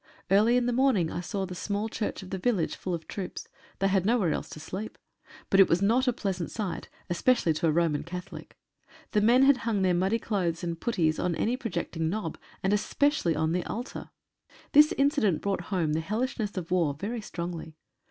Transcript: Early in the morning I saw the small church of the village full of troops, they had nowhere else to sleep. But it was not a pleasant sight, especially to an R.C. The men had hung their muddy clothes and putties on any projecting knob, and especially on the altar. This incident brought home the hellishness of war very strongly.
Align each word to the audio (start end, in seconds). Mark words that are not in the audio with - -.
Early 0.31 0.57
in 0.57 0.65
the 0.65 0.73
morning 0.73 1.11
I 1.11 1.21
saw 1.21 1.45
the 1.45 1.53
small 1.53 1.87
church 1.87 2.23
of 2.23 2.31
the 2.31 2.39
village 2.39 2.75
full 2.75 2.95
of 2.95 3.07
troops, 3.07 3.47
they 3.77 3.87
had 3.87 4.03
nowhere 4.03 4.31
else 4.33 4.49
to 4.49 4.59
sleep. 4.59 4.97
But 5.51 5.59
it 5.59 5.69
was 5.69 5.79
not 5.79 6.07
a 6.07 6.11
pleasant 6.11 6.49
sight, 6.49 6.89
especially 7.07 7.53
to 7.53 7.67
an 7.67 7.77
R.C. 8.11 8.47
The 9.11 9.21
men 9.21 9.43
had 9.43 9.57
hung 9.57 9.83
their 9.83 9.93
muddy 9.93 10.17
clothes 10.17 10.63
and 10.63 10.81
putties 10.81 11.19
on 11.19 11.35
any 11.35 11.55
projecting 11.55 12.09
knob, 12.09 12.39
and 12.63 12.73
especially 12.73 13.35
on 13.35 13.51
the 13.51 13.63
altar. 13.65 14.09
This 14.71 14.91
incident 14.93 15.39
brought 15.43 15.65
home 15.69 15.93
the 15.93 15.99
hellishness 16.01 16.57
of 16.57 16.71
war 16.71 16.95
very 16.95 17.21
strongly. 17.21 17.75